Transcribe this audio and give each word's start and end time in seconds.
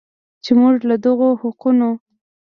چې 0.43 0.51
موږ 0.59 0.75
له 0.89 0.95
دغو 1.05 1.29
حقونو 1.41 1.89